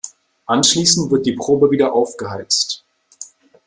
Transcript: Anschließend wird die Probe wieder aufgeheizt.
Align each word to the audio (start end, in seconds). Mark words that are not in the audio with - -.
Anschließend 0.47 1.11
wird 1.11 1.27
die 1.27 1.33
Probe 1.35 1.69
wieder 1.69 1.93
aufgeheizt. 1.93 2.83